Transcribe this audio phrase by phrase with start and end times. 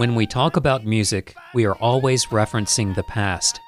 [0.00, 3.60] When we talk about music, we are always referencing the past.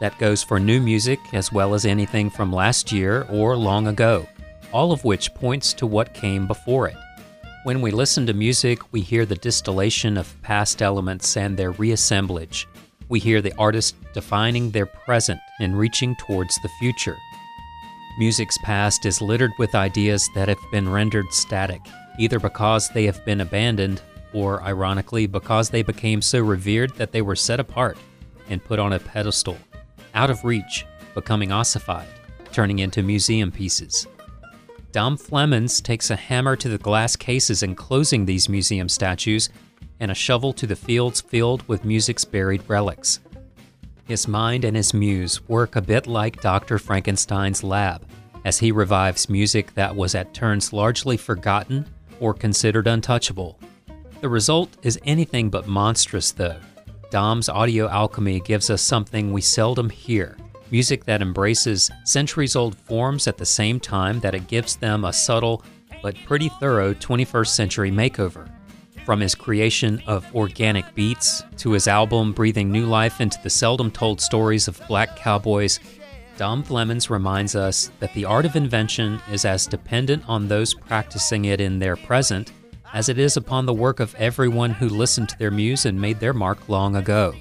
[0.00, 4.26] That goes for new music as well as anything from last year or long ago,
[4.72, 6.96] all of which points to what came before it.
[7.64, 12.66] When we listen to music, we hear the distillation of past elements and their reassemblage.
[13.10, 17.18] We hear the artist defining their present and reaching towards the future.
[18.18, 21.82] Music's past is littered with ideas that have been rendered static,
[22.18, 24.00] either because they have been abandoned
[24.34, 27.96] or, ironically, because they became so revered that they were set apart
[28.50, 29.56] and put on a pedestal,
[30.14, 30.84] out of reach,
[31.14, 32.08] becoming ossified,
[32.52, 34.06] turning into museum pieces.
[34.92, 39.48] Dom Flemons takes a hammer to the glass cases enclosing these museum statues
[39.98, 43.20] and a shovel to the fields filled with music's buried relics.
[44.06, 46.78] His mind and his muse work a bit like Dr.
[46.78, 48.04] Frankenstein's lab
[48.44, 51.86] as he revives music that was at turns largely forgotten
[52.20, 53.58] or considered untouchable.
[54.24, 56.56] The result is anything but monstrous, though.
[57.10, 60.38] Dom's audio alchemy gives us something we seldom hear
[60.70, 65.12] music that embraces centuries old forms at the same time that it gives them a
[65.12, 65.62] subtle
[66.02, 68.48] but pretty thorough 21st century makeover.
[69.04, 73.90] From his creation of organic beats to his album breathing new life into the seldom
[73.90, 75.80] told stories of black cowboys,
[76.38, 81.44] Dom Flemons reminds us that the art of invention is as dependent on those practicing
[81.44, 82.52] it in their present
[82.94, 86.20] as it is upon the work of everyone who listened to their muse and made
[86.20, 87.34] their mark long ago.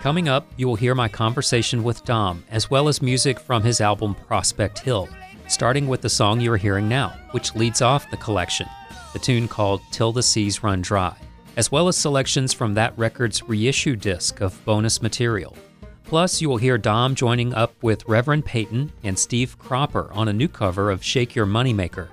[0.00, 3.80] Coming up, you will hear my conversation with Dom, as well as music from his
[3.80, 5.08] album Prospect Hill,
[5.46, 8.68] starting with the song you are hearing now, which leads off the collection
[9.12, 11.16] the tune called Till the Seas Run Dry,
[11.56, 15.56] as well as selections from that record's reissue disc of bonus material.
[16.04, 20.32] Plus, you will hear Dom joining up with Reverend Peyton and Steve Cropper on a
[20.32, 22.08] new cover of Shake Your Moneymaker.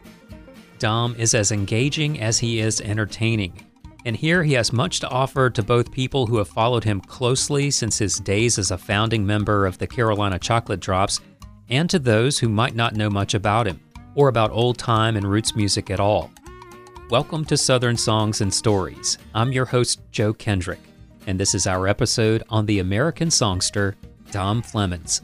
[0.78, 3.54] Dom is as engaging as he is entertaining,
[4.04, 7.72] and here he has much to offer to both people who have followed him closely
[7.72, 11.22] since his days as a founding member of the Carolina Chocolate Drops,
[11.70, 13.80] and to those who might not know much about him,
[14.16, 16.30] or about old time and roots music at all.
[17.10, 19.18] Welcome to Southern Songs and Stories.
[19.34, 20.82] I'm your host, Joe Kendrick,
[21.26, 23.96] and this is our episode on the American songster,
[24.32, 25.22] Dom Flemons.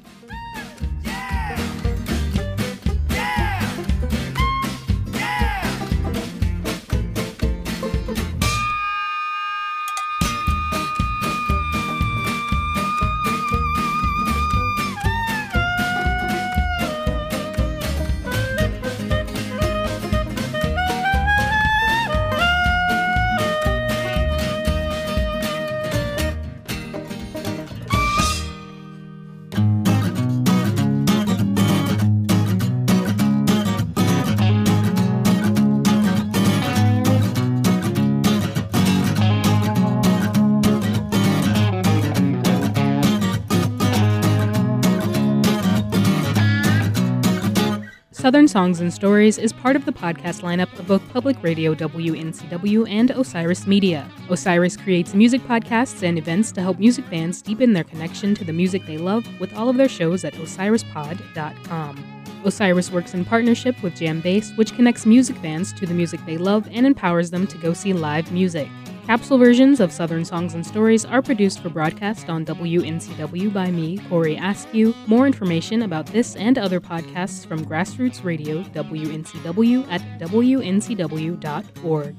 [48.71, 53.11] Songs and Stories is part of the podcast lineup of both Public Radio WNCW and
[53.11, 54.09] Osiris Media.
[54.29, 58.53] Osiris creates music podcasts and events to help music fans deepen their connection to the
[58.53, 62.23] music they love with all of their shows at osirispod.com.
[62.45, 66.65] Osiris works in partnership with JamBase, which connects music fans to the music they love
[66.71, 68.69] and empowers them to go see live music.
[69.11, 73.97] Capsule versions of Southern Songs and Stories are produced for broadcast on WNCW by me,
[74.07, 74.95] Corey Askew.
[75.05, 82.15] More information about this and other podcasts from Grassroots Radio WNCW at WNCW.org.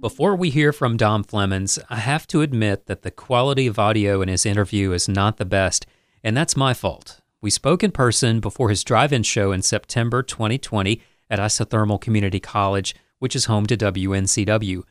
[0.00, 4.22] Before we hear from Dom Flemons, I have to admit that the quality of audio
[4.22, 5.86] in his interview is not the best,
[6.22, 7.20] and that's my fault.
[7.42, 12.40] We spoke in person before his drive in show in September 2020 at Isothermal Community
[12.40, 14.82] College, which is home to WNCW.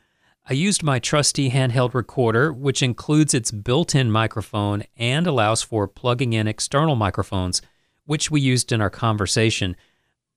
[0.48, 5.88] I used my trusty handheld recorder, which includes its built in microphone and allows for
[5.88, 7.62] plugging in external microphones,
[8.04, 9.74] which we used in our conversation.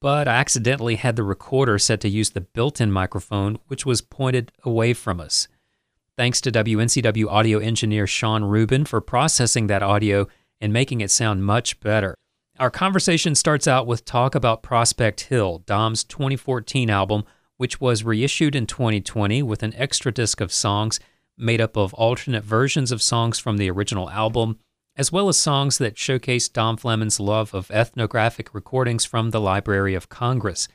[0.01, 4.01] But I accidentally had the recorder set to use the built in microphone, which was
[4.01, 5.47] pointed away from us.
[6.17, 10.27] Thanks to WNCW audio engineer Sean Rubin for processing that audio
[10.59, 12.15] and making it sound much better.
[12.59, 17.23] Our conversation starts out with talk about Prospect Hill, Dom's 2014 album,
[17.55, 20.99] which was reissued in 2020 with an extra disc of songs
[21.37, 24.59] made up of alternate versions of songs from the original album,
[24.97, 29.95] as well as songs that showcase Dom Flemons' love of ethnographic recordings from the Library
[29.95, 30.67] of Congress.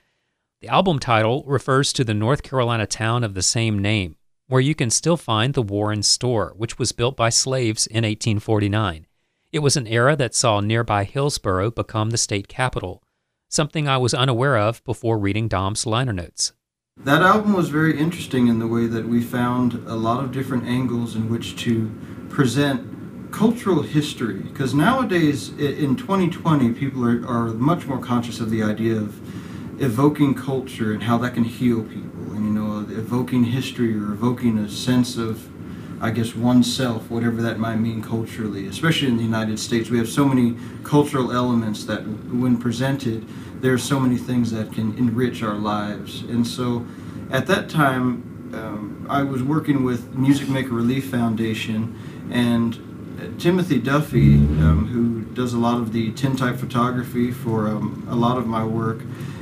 [0.63, 4.17] The album title refers to the North Carolina town of the same name,
[4.47, 9.07] where you can still find the Warren store, which was built by slaves in 1849.
[9.55, 13.05] It was an era that saw nearby Hillsborough become the state capital.
[13.49, 16.53] something I was unaware of before reading Dom's liner notes.
[16.97, 20.65] That album was very interesting in the way that we found a lot of different
[20.65, 21.89] angles in which to
[22.31, 24.41] present cultural history.
[24.41, 29.21] Because nowadays, in 2020, people are, are much more conscious of the idea of
[29.81, 34.59] evoking culture and how that can heal people, and you know, evoking history or evoking
[34.59, 35.49] a sense of
[36.05, 38.67] I guess oneself, whatever that might mean culturally.
[38.67, 43.27] Especially in the United States, we have so many cultural elements that, when presented,
[43.63, 46.21] there are so many things that can enrich our lives.
[46.25, 46.85] And so,
[47.31, 51.99] at that time, um, I was working with Music Maker Relief Foundation,
[52.31, 52.75] and
[53.19, 58.15] uh, Timothy Duffy, um, who does a lot of the tintype photography for um, a
[58.15, 59.01] lot of my work,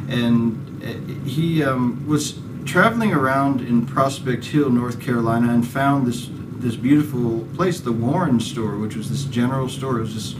[0.09, 6.31] and uh, he um, was traveling around in Prospect Hill, North Carolina, and found this
[6.63, 9.99] this beautiful place, the Warren store, which was this general store.
[9.99, 10.37] It was just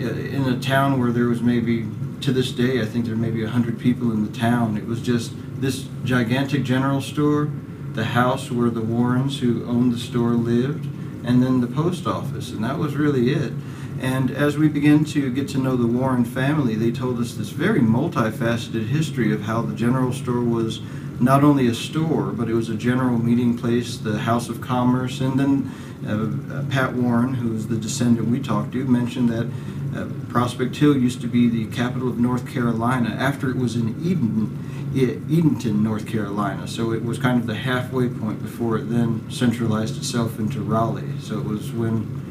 [0.00, 1.86] uh, in a town where there was maybe
[2.22, 4.76] to this day, I think there may be a hundred people in the town.
[4.76, 7.50] It was just this gigantic general store,
[7.92, 10.86] the house where the Warrens who owned the store lived,
[11.24, 13.52] and then the post office, and that was really it.
[14.00, 17.50] And as we began to get to know the Warren family, they told us this
[17.50, 20.80] very multifaceted history of how the general store was
[21.20, 25.20] not only a store, but it was a general meeting place, the House of Commerce,
[25.20, 25.70] and then
[26.06, 29.48] uh, uh, Pat Warren, who's the descendant we talked to, mentioned that
[29.96, 33.90] uh, Prospect Hill used to be the capital of North Carolina after it was in
[34.04, 34.58] Eden,
[34.94, 36.66] Edenton, North Carolina.
[36.68, 41.18] So it was kind of the halfway point before it then centralized itself into Raleigh.
[41.20, 42.23] So it was when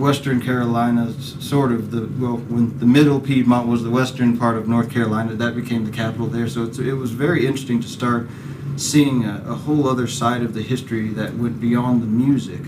[0.00, 4.66] Western Carolina, sort of the well, when the middle Piedmont was the western part of
[4.66, 6.48] North Carolina, that became the capital there.
[6.48, 8.28] So it was very interesting to start
[8.76, 12.62] seeing a, a, whole other side of the history that went beyond the music,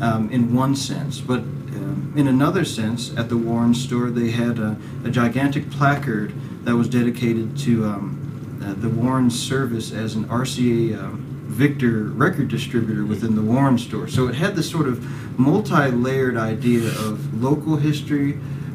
[0.00, 1.20] um, in one sense.
[1.20, 6.32] But um, in another sense, at the Warren store, they had a, a gigantic placard
[6.64, 11.27] that was dedicated to um, uh, the Warren service as an RCA.
[11.48, 14.06] Victor record distributor within the Warren store.
[14.06, 15.02] So it had this sort of
[15.38, 18.34] multi-layered idea of local history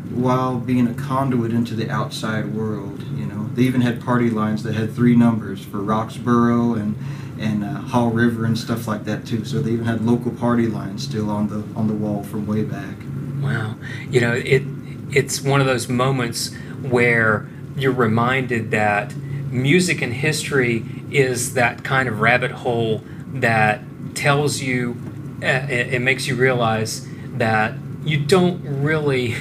[0.10, 3.04] while being a conduit into the outside world.
[3.16, 6.96] You know, they even had party lines that had three numbers for Roxboro and
[7.40, 9.44] and uh, Haw River and stuff like that too.
[9.46, 12.64] So they even had local party lines still on the on the wall from way
[12.64, 12.96] back.
[13.42, 13.76] Wow,
[14.10, 14.64] you know it.
[15.12, 19.16] It's one of those moments where you're reminded that
[19.52, 23.82] music and history is that kind of rabbit hole that
[24.16, 24.98] tells you
[25.42, 27.74] uh, it, makes you realize that
[28.04, 29.36] you don't really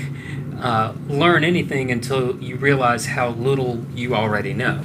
[0.59, 4.83] uh, learn anything until you realize how little you already know.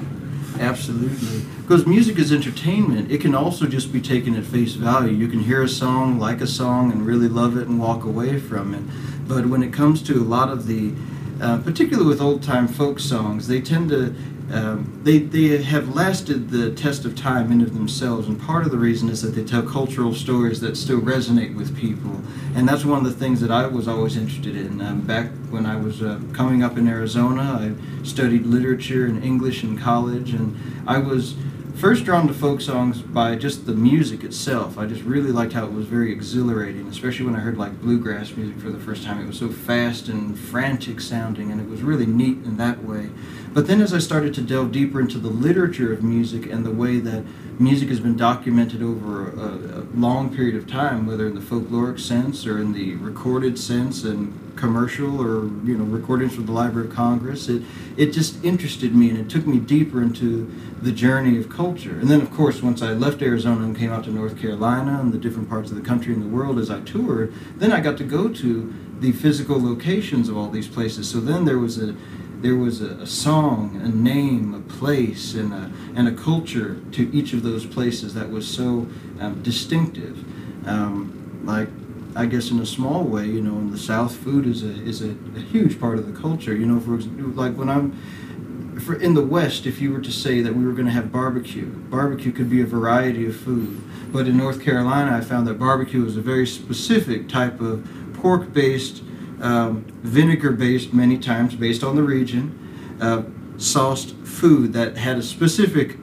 [0.59, 1.41] Absolutely.
[1.61, 3.11] Because music is entertainment.
[3.11, 5.13] It can also just be taken at face value.
[5.13, 8.39] You can hear a song, like a song, and really love it and walk away
[8.39, 8.83] from it.
[9.27, 10.93] But when it comes to a lot of the,
[11.41, 14.15] uh, particularly with old time folk songs, they tend to
[14.51, 18.71] um, they, they have lasted the test of time in of themselves, and part of
[18.71, 22.21] the reason is that they tell cultural stories that still resonate with people.
[22.55, 24.79] And that's one of the things that I was always interested in.
[24.79, 29.65] Um, back when I was uh, coming up in Arizona, I studied literature and English
[29.65, 30.57] in college, and
[30.87, 31.35] I was
[31.77, 34.79] first drawn to folk songs by just the music itself.
[34.79, 38.31] I just really liked how it was very exhilarating, especially when I heard like bluegrass
[38.31, 39.21] music for the first time.
[39.21, 43.11] It was so fast and frantic sounding, and it was really neat in that way.
[43.53, 46.71] But then as I started to delve deeper into the literature of music and the
[46.71, 47.23] way that
[47.59, 51.99] music has been documented over a, a long period of time, whether in the folkloric
[51.99, 56.87] sense or in the recorded sense and commercial or you know recordings from the Library
[56.87, 57.47] of Congress.
[57.47, 57.63] It
[57.95, 61.99] it just interested me and it took me deeper into the journey of culture.
[61.99, 65.13] And then of course once I left Arizona and came out to North Carolina and
[65.13, 67.97] the different parts of the country and the world as I toured, then I got
[67.97, 71.09] to go to the physical locations of all these places.
[71.09, 71.95] So then there was a
[72.41, 77.11] there was a, a song, a name, a place, and a, and a culture to
[77.11, 78.87] each of those places that was so
[79.19, 80.23] um, distinctive.
[80.67, 81.69] Um, like
[82.17, 85.01] I guess in a small way, you know, in the South, food is a is
[85.01, 86.55] a, a huge part of the culture.
[86.55, 86.97] You know, for
[87.41, 90.73] like when I'm for in the West, if you were to say that we were
[90.73, 93.81] going to have barbecue, barbecue could be a variety of food.
[94.11, 99.03] But in North Carolina, I found that barbecue is a very specific type of pork-based,
[99.41, 103.23] um, vinegar-based, many times based on the region, uh,
[103.57, 105.97] sauced food that had a specific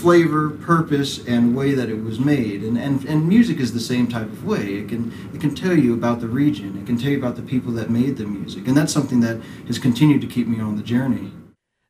[0.00, 2.62] flavor, purpose, and way that it was made.
[2.62, 4.74] And, and, and music is the same type of way.
[4.74, 7.42] It can, it can tell you about the region, it can tell you about the
[7.42, 8.68] people that made the music.
[8.68, 11.32] And that's something that has continued to keep me on the journey.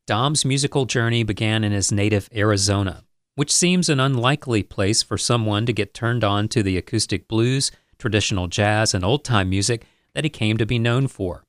[0.06, 5.66] Dom's musical journey began in his native Arizona, which seems an unlikely place for someone
[5.66, 9.84] to get turned on to the acoustic blues, traditional jazz, and old time music
[10.14, 11.44] that he came to be known for.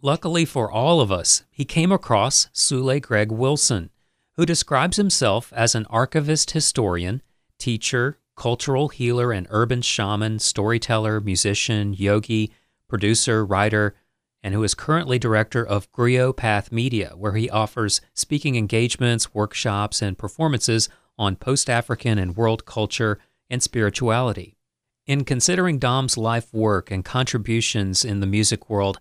[0.00, 3.90] Luckily for all of us, he came across Sule Greg Wilson,
[4.38, 7.20] who describes himself as an archivist historian,
[7.58, 12.52] teacher, cultural healer, and urban shaman, storyteller, musician, yogi,
[12.88, 13.96] producer, writer,
[14.40, 20.00] and who is currently director of Griot Path Media, where he offers speaking engagements, workshops,
[20.00, 23.18] and performances on post African and world culture
[23.50, 24.56] and spirituality.
[25.04, 28.98] In considering Dom's life work and contributions in the music world,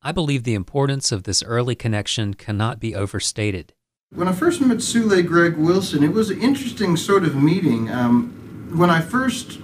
[0.00, 3.72] I believe the importance of this early connection cannot be overstated.
[4.14, 7.90] When I first met Sule Greg Wilson, it was an interesting sort of meeting.
[7.90, 9.58] Um, when I first,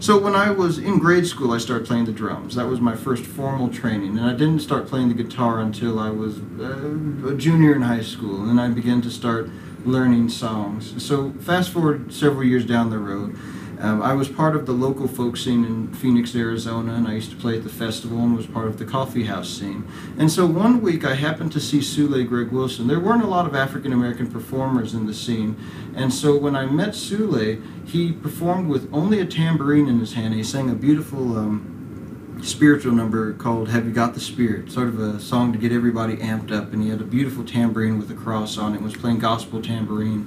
[0.00, 2.56] so when I was in grade school, I started playing the drums.
[2.56, 6.10] That was my first formal training, and I didn't start playing the guitar until I
[6.10, 9.48] was uh, a junior in high school, and then I began to start
[9.84, 11.02] learning songs.
[11.02, 13.38] So fast forward several years down the road,
[13.80, 17.30] um, I was part of the local folk scene in Phoenix, Arizona, and I used
[17.30, 19.88] to play at the festival and was part of the coffee house scene.
[20.18, 22.88] And so one week I happened to see Sule Greg Wilson.
[22.88, 25.56] There weren't a lot of African American performers in the scene,
[25.94, 30.34] and so when I met Sule, he performed with only a tambourine in his hand.
[30.34, 34.98] He sang a beautiful um, spiritual number called Have You Got the Spirit, sort of
[34.98, 36.72] a song to get everybody amped up.
[36.72, 40.26] And he had a beautiful tambourine with a cross on it, was playing gospel tambourine.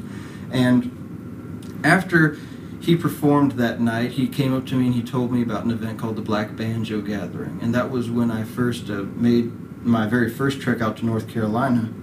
[0.51, 2.37] And after
[2.83, 4.11] he performed that night.
[4.11, 6.55] He came up to me and he told me about an event called the Black
[6.55, 9.51] Banjo Gathering, and that was when I first uh, made
[9.83, 11.93] my very first trek out to North Carolina.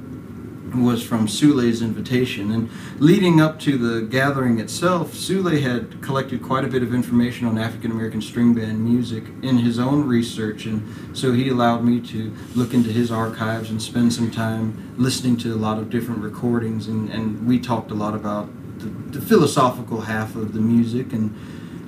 [0.75, 2.70] Was from Sule's invitation, and
[3.00, 7.58] leading up to the gathering itself, Sule had collected quite a bit of information on
[7.58, 12.32] African American string band music in his own research, and so he allowed me to
[12.54, 16.87] look into his archives and spend some time listening to a lot of different recordings,
[16.87, 18.49] and, and we talked a lot about
[18.80, 21.12] the, the, philosophical half of the music.
[21.12, 21.34] And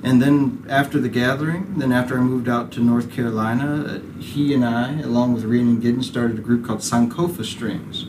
[0.03, 4.53] and then after the gathering, then after I moved out to North Carolina, uh, he
[4.53, 8.05] and I, along with Rhiannon Giddens, started a group called Sankofa Strings,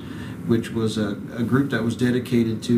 [0.49, 2.75] which was a, a group that was dedicated to,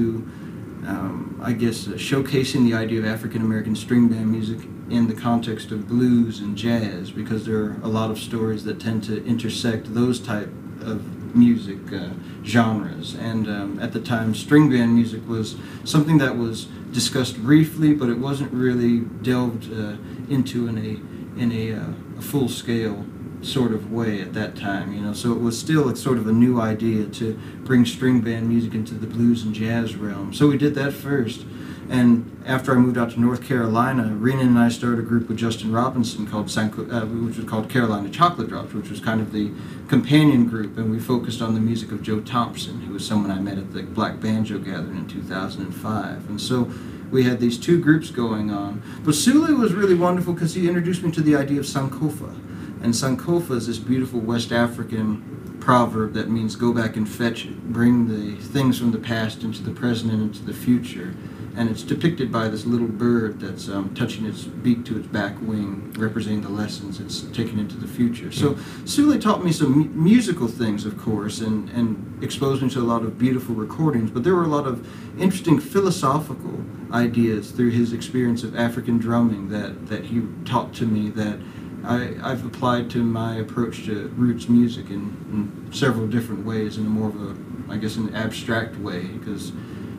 [0.86, 5.14] um, I guess, uh, showcasing the idea of African American string band music in the
[5.14, 9.24] context of blues and jazz, because there are a lot of stories that tend to
[9.24, 10.50] intersect those type
[10.82, 12.10] of music uh,
[12.44, 13.14] genres.
[13.14, 18.08] And um, at the time, string band music was something that was discussed briefly, but
[18.08, 19.96] it wasn't really delved uh,
[20.28, 23.04] into in a in a, uh, a full scale
[23.42, 24.92] sort of way at that time.
[24.92, 28.20] You know, so it was still a, sort of a new idea to bring string
[28.20, 30.32] band music into the blues and jazz realm.
[30.32, 31.44] So we did that first.
[31.88, 35.36] And after I moved out to North Carolina, Rhiannon and I started a group with
[35.36, 39.52] Justin Robinson called uh, which was called Carolina Chocolate Drops, which was kind of the
[39.88, 43.40] companion group, and we focused on the music of Joe Thompson, who was someone I
[43.40, 46.28] met at the Black Banjo Gathering in 2005.
[46.28, 46.70] And so
[47.10, 48.82] we had these two groups going on.
[49.04, 52.34] But Sule was really wonderful because he introduced me to the idea of Sankofa.
[52.82, 57.72] And Sankofa is this beautiful West African proverb that means go back and fetch it,
[57.72, 61.14] bring the things from the past into the present and into the future
[61.56, 65.34] and it's depicted by this little bird that's um, touching its beak to its back
[65.40, 68.30] wing, representing the lessons it's taken into the future.
[68.30, 72.80] So Sule taught me some mu- musical things, of course, and, and exposed me to
[72.80, 74.86] a lot of beautiful recordings, but there were a lot of
[75.18, 81.10] interesting philosophical ideas through his experience of African drumming that, that he taught to me
[81.10, 81.38] that
[81.84, 86.86] I, I've applied to my approach to roots music in, in several different ways in
[86.86, 87.36] a more of a,
[87.72, 89.52] I guess, an abstract way, because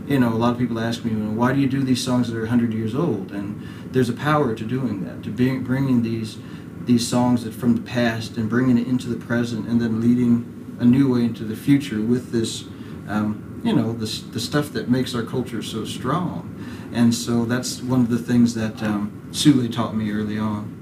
[0.07, 2.37] you know, a lot of people ask me, why do you do these songs that
[2.37, 3.31] are 100 years old?
[3.31, 3.61] And
[3.91, 6.37] there's a power to doing that, to bringing these
[6.85, 10.77] these songs that from the past and bringing it into the present, and then leading
[10.79, 12.63] a new way into the future with this,
[13.09, 16.53] um, you know, the the stuff that makes our culture so strong.
[16.93, 20.76] And so that's one of the things that um, Sule taught me early on.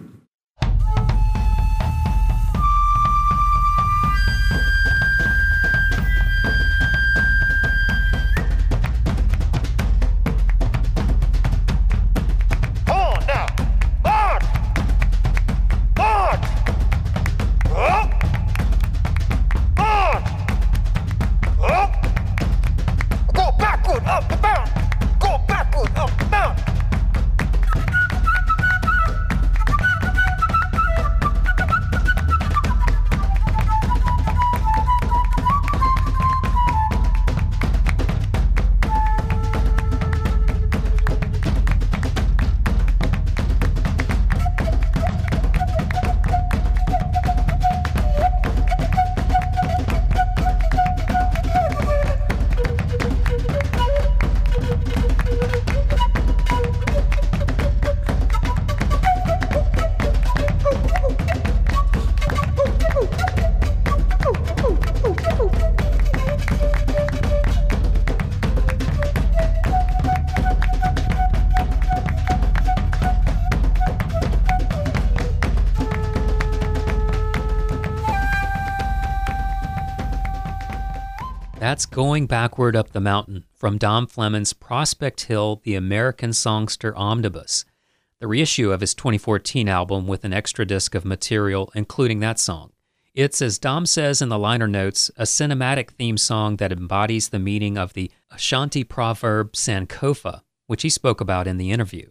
[81.96, 87.64] Going Backward Up the Mountain from Dom Flemons' Prospect Hill, the American Songster Omnibus,
[88.20, 92.74] the reissue of his 2014 album with an extra disc of material, including that song.
[93.14, 97.40] It's, as Dom says in the liner notes, a cinematic theme song that embodies the
[97.40, 102.10] meaning of the Ashanti proverb Sankofa, which he spoke about in the interview.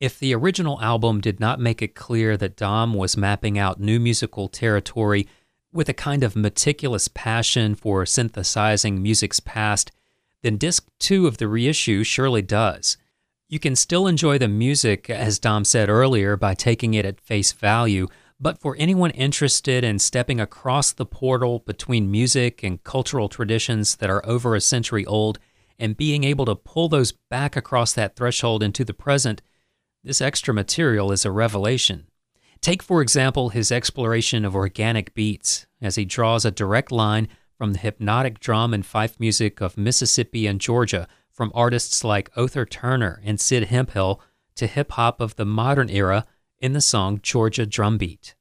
[0.00, 3.98] If the original album did not make it clear that Dom was mapping out new
[3.98, 5.26] musical territory
[5.72, 9.90] with a kind of meticulous passion for synthesizing music's past,
[10.42, 12.96] then disc 2 of the reissue surely does.
[13.48, 17.52] You can still enjoy the music, as Dom said earlier, by taking it at face
[17.52, 18.08] value,
[18.40, 24.10] but for anyone interested in stepping across the portal between music and cultural traditions that
[24.10, 25.38] are over a century old
[25.78, 29.42] and being able to pull those back across that threshold into the present,
[30.02, 32.06] this extra material is a revelation.
[32.62, 37.26] Take, for example, his exploration of organic beats as he draws a direct line
[37.58, 42.70] from the hypnotic drum and fife music of Mississippi and Georgia from artists like Othar
[42.70, 44.20] Turner and Sid Hemphill
[44.54, 46.24] to hip hop of the modern era
[46.60, 48.36] in the song Georgia Drumbeat.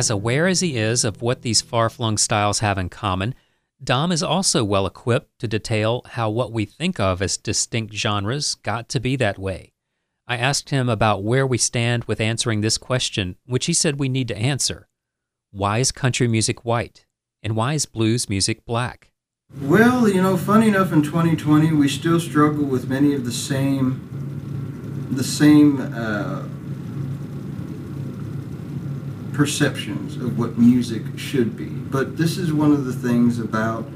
[0.00, 3.34] As aware as he is of what these far flung styles have in common,
[3.84, 8.54] Dom is also well equipped to detail how what we think of as distinct genres
[8.54, 9.74] got to be that way.
[10.26, 14.08] I asked him about where we stand with answering this question, which he said we
[14.08, 14.88] need to answer.
[15.50, 17.04] Why is country music white?
[17.42, 19.12] And why is blues music black?
[19.60, 25.08] Well, you know, funny enough, in 2020, we still struggle with many of the same,
[25.10, 26.44] the same uh,
[29.40, 31.64] perceptions of what music should be.
[31.64, 33.86] But this is one of the things about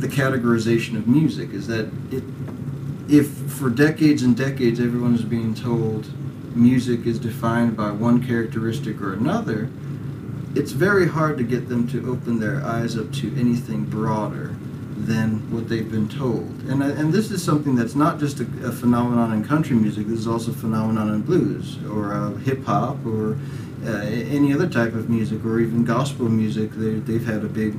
[0.00, 2.24] the categorization of music is that it,
[3.06, 6.10] if for decades and decades everyone is being told
[6.56, 9.68] music is defined by one characteristic or another,
[10.54, 14.56] it's very hard to get them to open their eyes up to anything broader
[15.06, 16.48] than what they've been told.
[16.68, 20.20] And, and this is something that's not just a, a phenomenon in country music, this
[20.20, 23.38] is also a phenomenon in blues or uh, hip hop or
[23.86, 26.72] uh, any other type of music or even gospel music.
[26.72, 27.74] They, they've had a big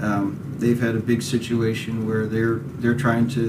[0.00, 3.42] Um, they've had a big situation where they're they're trying to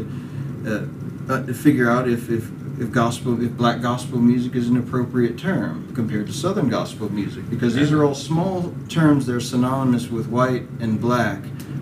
[0.66, 2.50] uh, uh, figure out if, if
[2.80, 7.44] if gospel if black gospel music is an appropriate term compared to southern gospel music
[7.50, 11.42] because these are all small terms they're synonymous with white and black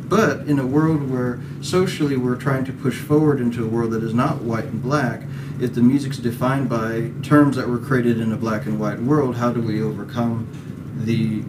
[0.10, 4.04] but in a world where socially we're trying to push forward into a world that
[4.04, 5.22] is not white and black
[5.60, 9.36] if the music's defined by terms that were created in a black and white world
[9.36, 10.48] how do we overcome
[11.04, 11.44] the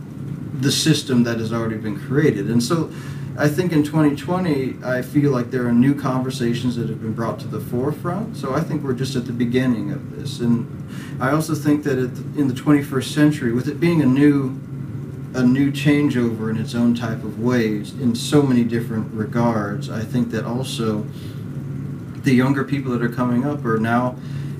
[0.61, 2.91] the system that has already been created and so
[3.39, 7.39] I think in 2020, I feel like there are new conversations that have been brought
[7.41, 8.35] to the forefront.
[8.37, 10.41] So I think we're just at the beginning of this.
[10.41, 10.67] And
[11.21, 14.59] I also think that in the 21st century, with it being a new
[15.35, 20.03] a new changeover in its own type of ways in so many different regards, I
[20.03, 21.07] think that also
[22.23, 24.17] the younger people that are coming up are now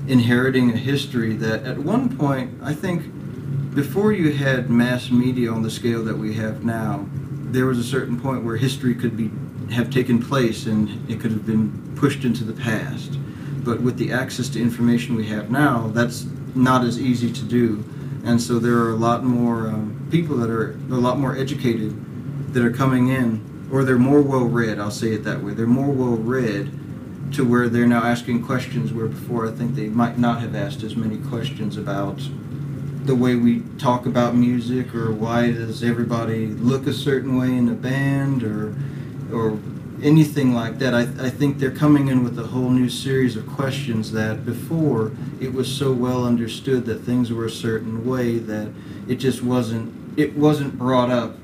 [0.07, 3.03] inheriting a history that at one point, I think
[3.75, 7.83] before you had mass media on the scale that we have now, there was a
[7.83, 9.31] certain point where history could be
[9.71, 13.17] have taken place and it could have been pushed into the past.
[13.63, 16.25] But with the access to information we have now, that's
[16.55, 17.83] not as easy to do.
[18.27, 22.53] And so there are a lot more um, people that are a lot more educated
[22.53, 25.53] that are coming in, or they're more well read, I'll say it that way.
[25.53, 26.69] They're more well read
[27.33, 30.83] to where they're now asking questions where before I think they might not have asked
[30.83, 32.19] as many questions about
[33.05, 37.69] the way we talk about music or why does everybody look a certain way in
[37.69, 38.75] a band or or
[40.07, 40.93] anything like that.
[40.93, 45.11] I, I think they're coming in with a whole new series of questions that before
[45.41, 48.71] it was so well understood that things were a certain way that
[49.07, 51.35] it just wasn't it wasn't brought up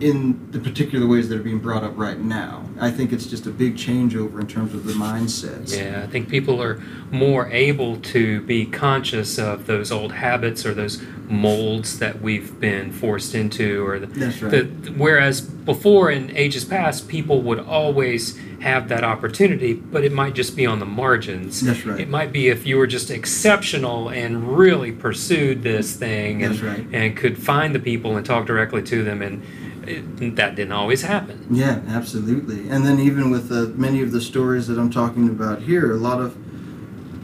[0.00, 2.64] in the particular ways that are being brought up right now.
[2.80, 5.76] I think it's just a big changeover in terms of the mindsets.
[5.76, 10.74] Yeah, I think people are more able to be conscious of those old habits or
[10.74, 14.50] those molds that we've been forced into or the, That's right.
[14.82, 20.34] the whereas before in ages past people would always have that opportunity but it might
[20.34, 21.98] just be on the margins That's right.
[21.98, 26.62] it might be if you were just exceptional and really pursued this thing and, That's
[26.62, 26.86] right.
[26.92, 29.42] and could find the people and talk directly to them and
[29.88, 32.68] it, that didn't always happen Yeah, absolutely.
[32.68, 35.96] And then even with uh, many of the stories that I'm talking about here, a
[35.96, 36.36] lot of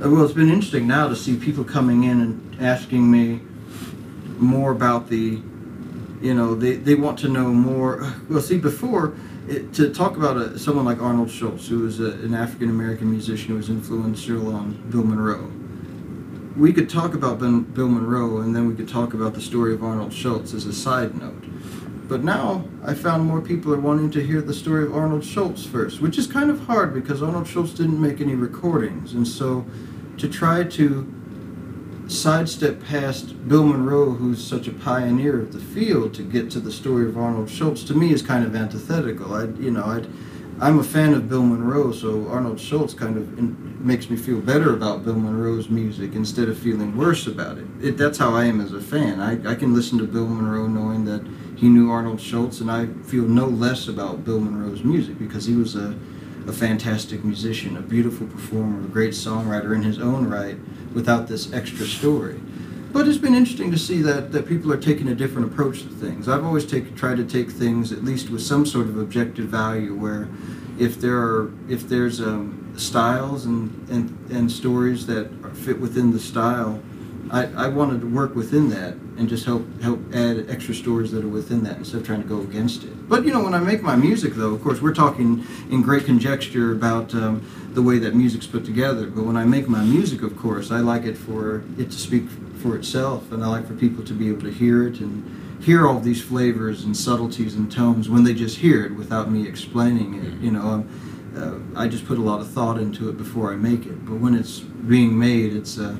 [0.02, 3.40] uh, well, it's been interesting now to see people coming in and asking me
[4.38, 5.42] more about the,
[6.22, 8.10] you know, they, they want to know more.
[8.30, 9.14] Well, see, before
[9.46, 13.10] it, to talk about a, someone like Arnold Schultz, who was a, an African American
[13.10, 15.52] musician who was influential on Bill Monroe.
[16.56, 19.74] We could talk about ben, Bill Monroe, and then we could talk about the story
[19.74, 21.44] of Arnold Schultz as a side note.
[22.10, 25.64] But now I found more people are wanting to hear the story of Arnold Schultz
[25.64, 29.14] first, which is kind of hard because Arnold Schultz didn't make any recordings.
[29.14, 29.64] And so
[30.18, 31.14] to try to
[32.08, 36.72] sidestep past Bill Monroe, who's such a pioneer of the field, to get to the
[36.72, 39.32] story of Arnold Schultz, to me is kind of antithetical.
[39.32, 40.04] I, you know, i
[40.62, 44.40] I'm a fan of Bill Monroe, so Arnold Schultz kind of in, makes me feel
[44.40, 47.66] better about Bill Monroe's music instead of feeling worse about it.
[47.80, 49.20] it that's how I am as a fan.
[49.20, 51.24] I, I can listen to Bill Monroe knowing that
[51.60, 55.54] he knew Arnold Schultz, and I feel no less about Bill Monroe's music because he
[55.54, 55.94] was a,
[56.46, 60.56] a fantastic musician, a beautiful performer, a great songwriter in his own right
[60.94, 62.40] without this extra story.
[62.94, 65.88] But it's been interesting to see that, that people are taking a different approach to
[65.88, 66.28] things.
[66.28, 69.94] I've always take, tried to take things at least with some sort of objective value
[69.94, 70.28] where
[70.78, 76.18] if there are if there's um, styles and, and, and stories that fit within the
[76.18, 76.82] style,
[77.30, 81.24] I, I wanted to work within that and just help help add extra stories that
[81.24, 83.08] are within that instead of trying to go against it.
[83.08, 86.04] But you know, when I make my music, though, of course, we're talking in great
[86.04, 87.42] conjecture about um,
[87.74, 89.06] the way that music's put together.
[89.06, 92.28] But when I make my music, of course, I like it for it to speak
[92.62, 95.86] for itself, and I like for people to be able to hear it and hear
[95.86, 100.14] all these flavors and subtleties and tones when they just hear it without me explaining
[100.14, 100.34] it.
[100.40, 100.62] You know.
[100.62, 101.06] Um,
[101.36, 104.04] uh, I just put a lot of thought into it before I make it.
[104.04, 105.96] But when it's being made, it's uh,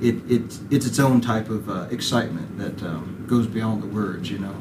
[0.00, 4.30] it, it it's its own type of uh, excitement that um, goes beyond the words,
[4.30, 4.54] you know.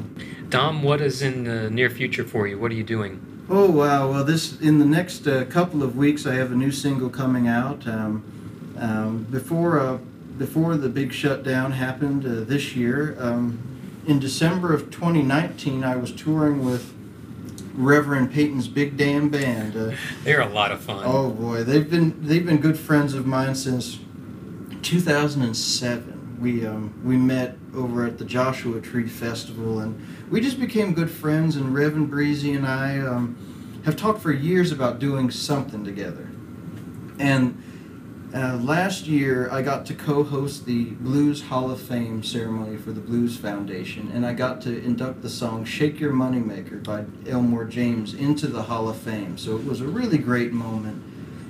[0.50, 2.58] Dom, what is in the near future for you?
[2.58, 3.46] What are you doing?
[3.50, 4.12] Oh wow!
[4.12, 7.48] Well, this in the next uh, couple of weeks, I have a new single coming
[7.48, 7.88] out.
[7.88, 8.24] Um,
[8.78, 9.98] um, before uh,
[10.38, 13.60] before the big shutdown happened uh, this year, um,
[14.08, 16.94] in December of 2019, I was touring with
[17.74, 19.76] Reverend Peyton's Big Damn Band.
[19.76, 21.04] Uh, They're a lot of fun.
[21.06, 24.00] Oh boy, they've been they've been good friends of mine since
[24.84, 26.38] 2007.
[26.42, 31.12] We um, we met over at the Joshua Tree Festival, and we just became good
[31.12, 31.56] friends.
[31.56, 36.30] And Reverend and Breezy and I um, have talked for years about doing something together.
[37.20, 37.62] And
[38.34, 43.02] uh, last year, I got to co-host the Blues Hall of Fame ceremony for the
[43.02, 48.14] Blues Foundation, and I got to induct the song "Shake Your Moneymaker" by Elmore James
[48.14, 49.38] into the Hall of Fame.
[49.38, 51.04] So it was a really great moment.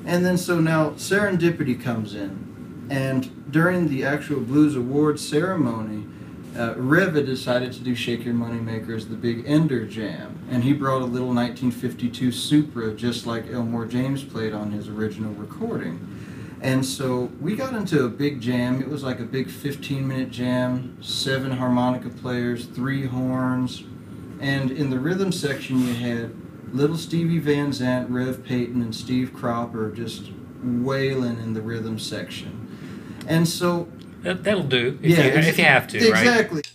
[0.06, 2.49] And then so now serendipity comes in,
[2.90, 6.06] and during the actual Blues Awards ceremony,
[6.58, 10.64] uh, Rev had decided to do Shake Your Moneymaker as the big ender jam, and
[10.64, 16.06] he brought a little 1952 Supro just like Elmore James played on his original recording.
[16.62, 18.82] And so we got into a big jam.
[18.82, 23.84] It was like a big 15 minute jam, seven harmonica players, three horns.
[24.42, 26.36] And in the rhythm section, you had
[26.74, 32.59] little Stevie Van Zandt, Rev Peyton, and Steve Cropper just wailing in the rhythm section.
[33.30, 33.88] And so.
[34.24, 36.58] That, will do if, yeah, you, if you have to, exactly.
[36.58, 36.72] right?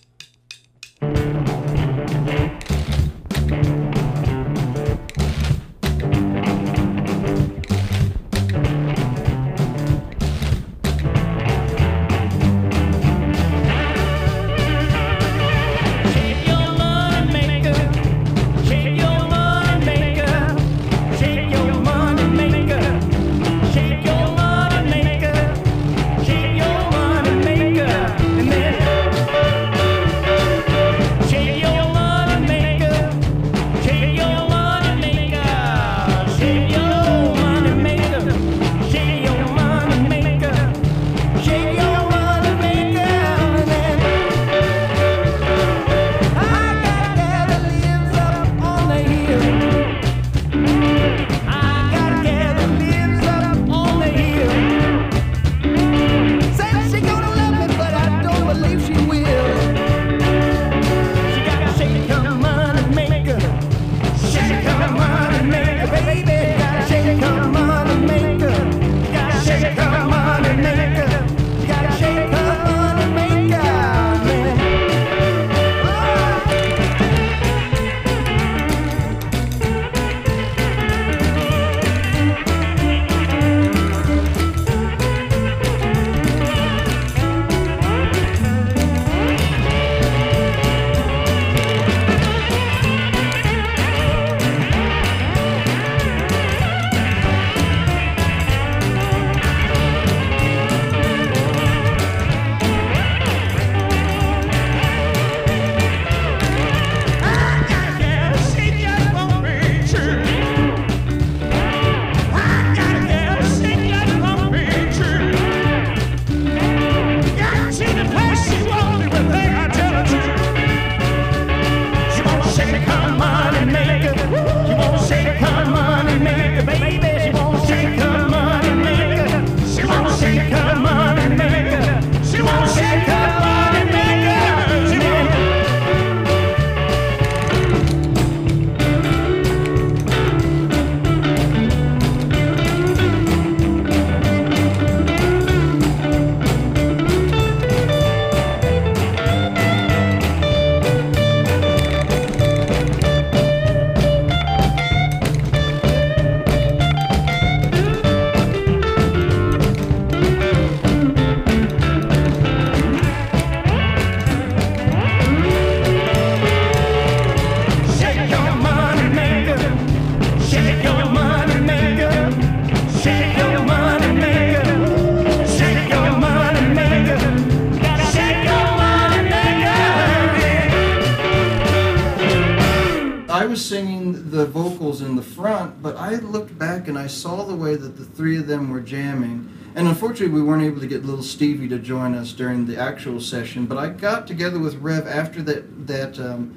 [189.89, 193.67] Unfortunately, we weren't able to get little Stevie to join us during the actual session.
[193.67, 196.57] But I got together with Rev after that that um,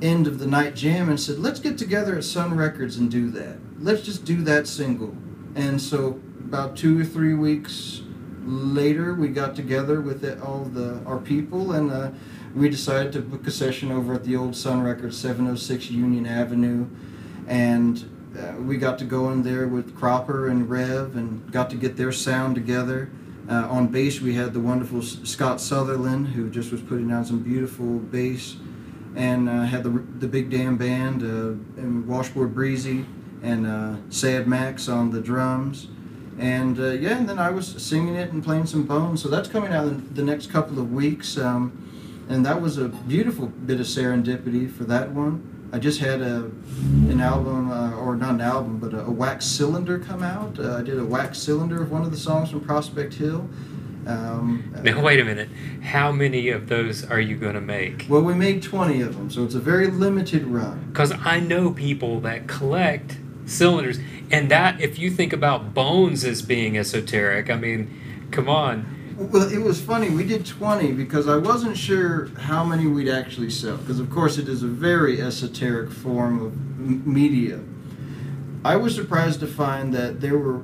[0.00, 3.30] end of the night jam and said, "Let's get together at Sun Records and do
[3.32, 3.58] that.
[3.78, 5.14] Let's just do that single."
[5.54, 8.02] And so, about two or three weeks
[8.44, 11.90] later, we got together with the, all the our people and.
[11.90, 12.10] Uh,
[12.54, 16.86] we decided to book a session over at the old Sun Records, 706 Union Avenue,
[17.48, 18.08] and
[18.58, 22.12] we got to go in there with Cropper and Rev and got to get their
[22.12, 23.10] sound together.
[23.48, 27.40] Uh, on bass, we had the wonderful Scott Sutherland, who just was putting down some
[27.40, 28.56] beautiful bass,
[29.14, 33.04] and uh, had the the big damn band uh, and Washboard Breezy
[33.42, 35.88] and uh, Sad Max on the drums,
[36.38, 39.22] and uh, yeah, and then I was singing it and playing some bones.
[39.22, 42.88] So that's coming out in the next couple of weeks, um, and that was a
[42.88, 45.53] beautiful bit of serendipity for that one.
[45.74, 46.52] I just had a
[47.10, 50.56] an album, uh, or not an album, but a, a wax cylinder come out.
[50.56, 53.48] Uh, I did a wax cylinder of one of the songs from Prospect Hill.
[54.06, 55.48] Um, now wait a minute.
[55.82, 58.06] How many of those are you going to make?
[58.08, 60.90] Well, we made 20 of them, so it's a very limited run.
[60.90, 63.98] Because I know people that collect cylinders,
[64.30, 68.93] and that if you think about bones as being esoteric, I mean, come on.
[69.16, 70.10] Well, it was funny.
[70.10, 73.76] We did 20 because I wasn't sure how many we'd actually sell.
[73.76, 77.60] Because, of course, it is a very esoteric form of m- media.
[78.64, 80.62] I was surprised to find that there were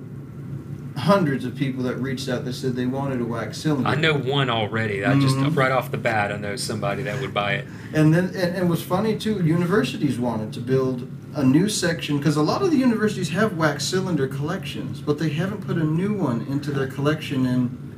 [0.96, 3.88] hundreds of people that reached out that said they wanted a wax cylinder.
[3.88, 5.04] I know one already.
[5.04, 5.54] I just mm-hmm.
[5.54, 7.66] right off the bat, I know somebody that would buy it.
[7.94, 12.36] And then, and, and what's funny too, universities wanted to build a new section because
[12.36, 16.12] a lot of the universities have wax cylinder collections, but they haven't put a new
[16.12, 17.89] one into their collection in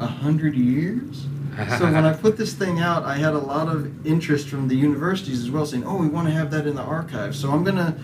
[0.00, 1.26] a hundred years.
[1.78, 4.74] so when I put this thing out, I had a lot of interest from the
[4.74, 7.62] universities as well, saying, "Oh, we want to have that in the archive." So I'm
[7.62, 7.96] gonna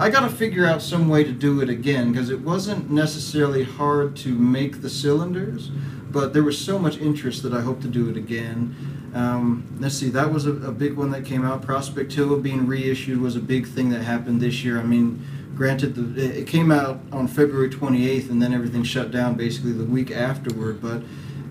[0.00, 3.64] I got to figure out some way to do it again because it wasn't necessarily
[3.64, 5.68] hard to make the cylinders,
[6.10, 8.74] but there was so much interest that I hope to do it again.
[9.14, 11.60] Um, let's see, that was a, a, big one that came out.
[11.60, 14.78] Prospect Hill being reissued was a big thing that happened this year.
[14.78, 15.22] I mean,
[15.54, 19.84] granted, the, it came out on February 28th and then everything shut down basically the
[19.84, 21.02] week afterward, but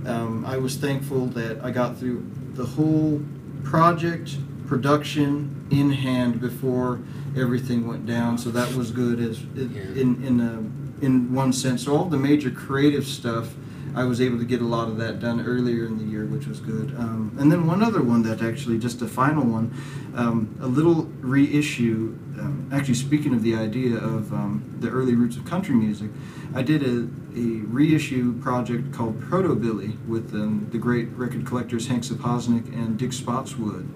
[0.05, 3.21] um, I was thankful that I got through the whole
[3.63, 7.01] project production in hand before
[7.35, 8.37] everything went down.
[8.37, 11.85] So that was good as in in a, in one sense.
[11.85, 13.53] So all the major creative stuff,
[13.95, 16.47] I was able to get a lot of that done earlier in the year, which
[16.47, 16.95] was good.
[16.97, 19.73] Um, and then one other one that actually just a final one,
[20.15, 22.17] um, a little reissue.
[22.39, 26.11] Um, actually, speaking of the idea of um, the early roots of country music,
[26.53, 31.87] I did a, a reissue project called Proto Billy with um, the great record collectors
[31.87, 33.87] Hank Sapoznik and Dick Spottswood.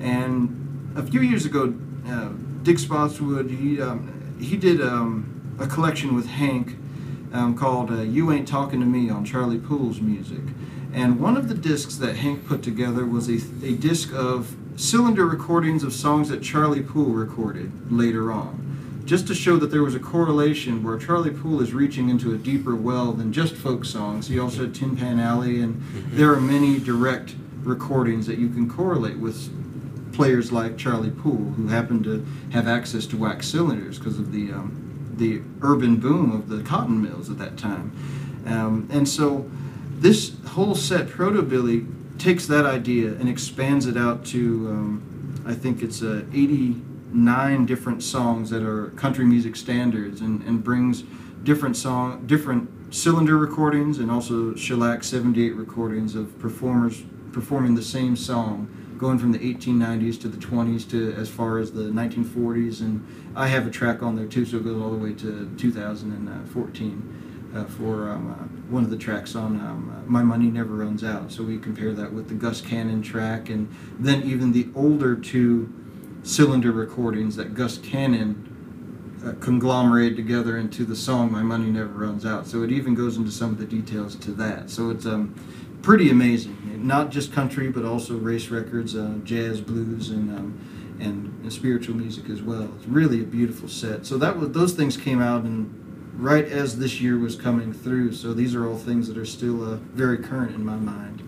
[0.00, 1.74] And a few years ago,
[2.06, 2.30] uh,
[2.62, 6.76] Dick Spottswood, he um, he did a collection with Hank
[7.32, 10.42] um, called uh, "You Ain't Talking to Me" on Charlie Poole's music,
[10.92, 15.26] and one of the discs that Hank put together was a a disc of cylinder
[15.26, 19.94] recordings of songs that Charlie Poole recorded later on, just to show that there was
[19.94, 24.28] a correlation where Charlie Poole is reaching into a deeper well than just folk songs.
[24.28, 26.16] He also had Tin Pan Alley, and mm-hmm.
[26.16, 29.50] there are many direct recordings that you can correlate with
[30.14, 34.52] players like Charlie Poole, who happened to have access to wax cylinders because of the
[34.52, 37.92] um, the urban boom of the cotton mills at that time.
[38.46, 39.50] Um, and so
[39.98, 41.86] this whole set, Proto Billy,
[42.18, 48.02] takes that idea and expands it out to, um, I think it's uh, 89 different
[48.02, 51.02] songs that are country music standards and, and brings
[51.42, 58.16] different song, different cylinder recordings and also shellac 78 recordings of performers performing the same
[58.16, 58.68] song
[59.00, 63.46] going from the 1890s to the 20s to as far as the 1940s, and I
[63.48, 67.64] have a track on there too, so it goes all the way to 2014 uh,
[67.64, 68.34] for um, uh,
[68.70, 71.94] one of the tracks on um, uh, "My Money Never Runs Out." So we compare
[71.94, 75.72] that with the Gus Cannon track, and then even the older two
[76.22, 78.46] cylinder recordings that Gus Cannon.
[79.22, 83.18] Uh, conglomerated together into the song "My Money Never Runs Out," so it even goes
[83.18, 84.70] into some of the details to that.
[84.70, 85.34] So it's um,
[85.82, 86.86] pretty amazing.
[86.86, 91.96] Not just country, but also race records, uh, jazz, blues, and, um, and, and spiritual
[91.96, 92.70] music as well.
[92.76, 94.06] It's really a beautiful set.
[94.06, 95.74] So that was those things came out and
[96.14, 98.12] right as this year was coming through.
[98.12, 101.26] So these are all things that are still uh, very current in my mind.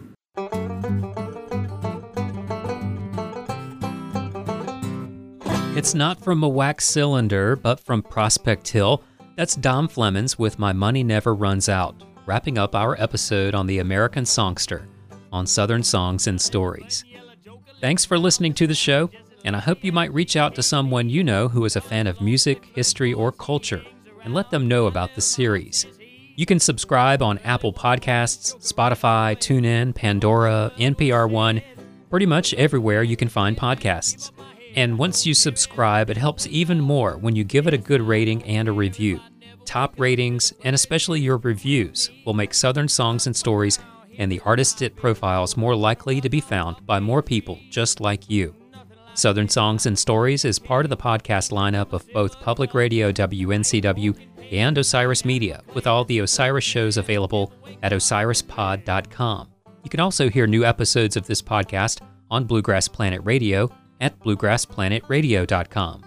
[5.75, 9.03] It's not from a wax cylinder, but from Prospect Hill.
[9.37, 13.79] That's Dom Flemons with My Money Never Runs Out wrapping up our episode on the
[13.79, 14.87] American Songster
[15.33, 17.05] on Southern Songs and Stories.
[17.81, 19.11] Thanks for listening to the show,
[19.45, 22.07] and I hope you might reach out to someone you know who is a fan
[22.07, 23.83] of music, history, or culture
[24.25, 25.87] and let them know about the series.
[26.37, 31.61] You can subscribe on Apple Podcasts, Spotify, TuneIn, Pandora, NPR One,
[32.09, 34.31] pretty much everywhere you can find podcasts.
[34.75, 38.43] And once you subscribe, it helps even more when you give it a good rating
[38.45, 39.21] and a review.
[39.65, 43.79] Top ratings, and especially your reviews, will make Southern Songs and Stories
[44.19, 48.29] and the artists it profiles more likely to be found by more people just like
[48.29, 48.55] you.
[49.15, 54.17] Southern Songs and Stories is part of the podcast lineup of both Public Radio WNCW
[54.51, 57.53] and Osiris Media, with all the Osiris shows available
[57.83, 59.49] at osirispod.com.
[59.83, 62.01] You can also hear new episodes of this podcast
[62.31, 66.03] on Bluegrass Planet Radio at bluegrassplanetradio.com.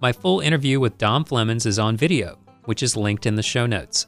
[0.00, 3.66] My full interview with Dom Flemons is on video which is linked in the show
[3.66, 4.06] notes.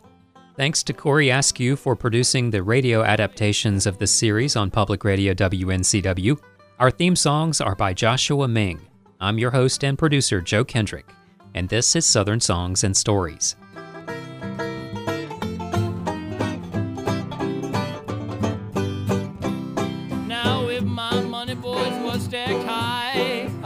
[0.56, 5.32] Thanks to Corey Askew for producing the radio adaptations of the series on Public Radio
[5.32, 6.38] WNCW.
[6.78, 8.80] Our theme songs are by Joshua Ming.
[9.20, 11.08] I'm your host and producer, Joe Kendrick,
[11.54, 13.56] and this is Southern Songs and Stories.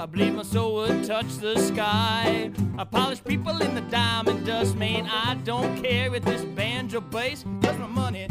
[0.07, 2.53] I believe my soul would touch the sky.
[2.79, 5.09] I polish people in the diamond dust, man.
[5.09, 8.29] I don't care if this banjo bass, cause my money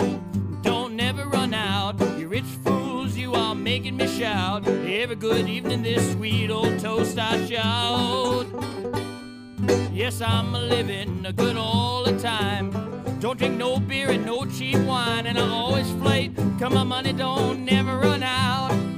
[0.61, 1.99] don't never run out.
[2.17, 4.65] You rich fools, you are making me shout.
[4.65, 8.47] Every good evening, this sweet old toast I shout.
[9.91, 12.71] Yes, I'm living a good all the time.
[13.19, 16.38] Don't drink no beer and no cheap wine, and I always flate.
[16.57, 18.94] Cause my money don't never run out.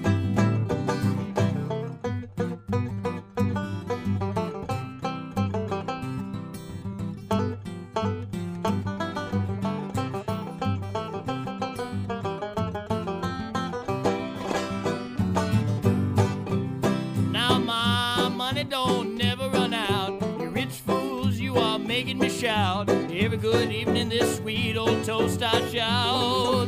[23.52, 26.68] Good evening, this sweet old toast I shout.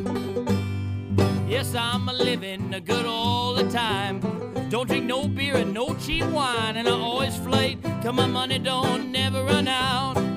[1.45, 4.21] Yes, I'm a living a good all the time.
[4.69, 8.59] Don't drink no beer and no cheap wine, and I always flate, cause my money
[8.59, 10.28] don't never run out.